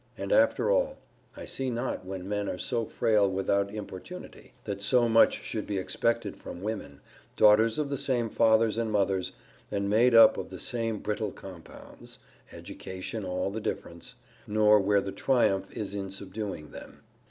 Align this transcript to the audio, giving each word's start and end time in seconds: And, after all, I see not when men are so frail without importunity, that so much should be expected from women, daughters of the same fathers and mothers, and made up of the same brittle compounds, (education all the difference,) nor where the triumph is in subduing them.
And, 0.17 0.31
after 0.31 0.71
all, 0.71 0.97
I 1.37 1.45
see 1.45 1.69
not 1.69 2.03
when 2.03 2.27
men 2.27 2.49
are 2.49 2.57
so 2.57 2.85
frail 2.87 3.29
without 3.29 3.71
importunity, 3.71 4.53
that 4.63 4.81
so 4.81 5.07
much 5.07 5.43
should 5.43 5.67
be 5.67 5.77
expected 5.77 6.37
from 6.37 6.63
women, 6.63 7.01
daughters 7.37 7.77
of 7.77 7.91
the 7.91 7.99
same 7.99 8.27
fathers 8.27 8.79
and 8.79 8.91
mothers, 8.91 9.31
and 9.69 9.91
made 9.91 10.15
up 10.15 10.37
of 10.39 10.49
the 10.49 10.57
same 10.57 10.97
brittle 10.97 11.31
compounds, 11.31 12.17
(education 12.51 13.23
all 13.23 13.51
the 13.51 13.61
difference,) 13.61 14.15
nor 14.47 14.79
where 14.79 15.01
the 15.01 15.11
triumph 15.11 15.71
is 15.71 15.93
in 15.93 16.09
subduing 16.09 16.71
them. 16.71 17.03